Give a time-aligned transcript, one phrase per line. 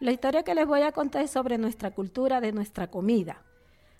[0.00, 3.42] La historia que les voy a contar es sobre nuestra cultura, de nuestra comida.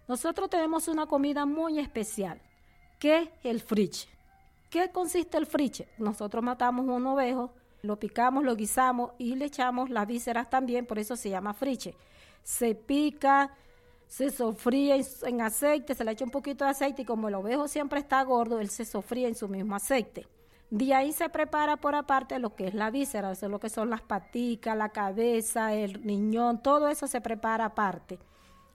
[0.06, 2.40] Nosotros tenemos una comida muy especial,
[3.00, 4.08] que es el friche.
[4.70, 5.88] ¿Qué consiste el friche?
[5.98, 11.00] Nosotros matamos un ovejo, lo picamos, lo guisamos y le echamos las vísceras también, por
[11.00, 11.96] eso se llama friche.
[12.44, 13.50] Se pica,
[14.06, 17.66] se sofríe en aceite, se le echa un poquito de aceite y como el ovejo
[17.66, 20.28] siempre está gordo, él se sofría en su mismo aceite.
[20.70, 23.70] De ahí se prepara por aparte lo que es la víscera, eso es lo que
[23.70, 28.18] son las paticas, la cabeza, el riñón, todo eso se prepara aparte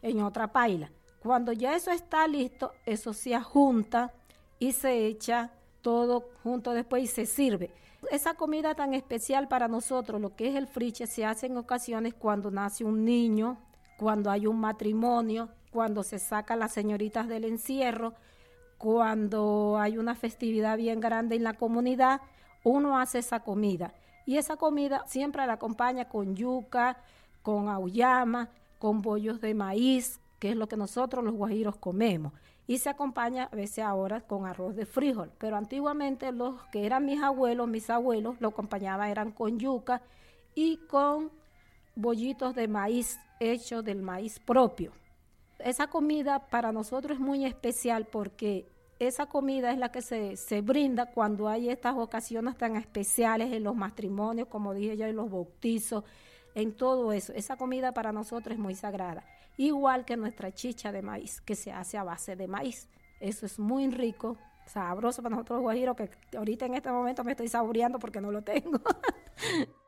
[0.01, 0.91] en otra paila.
[1.19, 4.11] Cuando ya eso está listo, eso se junta
[4.57, 5.51] y se echa
[5.81, 7.71] todo junto después y se sirve.
[8.09, 12.13] Esa comida tan especial para nosotros, lo que es el friche, se hace en ocasiones
[12.13, 13.57] cuando nace un niño,
[13.97, 18.13] cuando hay un matrimonio, cuando se sacan las señoritas del encierro,
[18.77, 22.21] cuando hay una festividad bien grande en la comunidad,
[22.63, 23.93] uno hace esa comida.
[24.25, 26.97] Y esa comida siempre la acompaña con yuca,
[27.41, 32.33] con auyama, con bollos de maíz, que es lo que nosotros los guajiros comemos.
[32.65, 35.31] Y se acompaña a veces ahora con arroz de frijol.
[35.37, 40.01] Pero antiguamente los que eran mis abuelos, mis abuelos, lo acompañaban eran con yuca
[40.55, 41.31] y con
[41.95, 44.93] bollitos de maíz hechos del maíz propio.
[45.63, 48.67] Esa comida para nosotros es muy especial porque
[48.99, 53.63] esa comida es la que se, se, brinda cuando hay estas ocasiones tan especiales en
[53.63, 56.03] los matrimonios, como dije yo, en los bautizos,
[56.53, 57.33] en todo eso.
[57.33, 59.23] Esa comida para nosotros es muy sagrada
[59.57, 62.89] igual que nuestra chicha de maíz, que se hace a base de maíz.
[63.19, 67.47] Eso es muy rico, sabroso para nosotros guajiros, que ahorita en este momento me estoy
[67.47, 68.79] saboreando porque no lo tengo.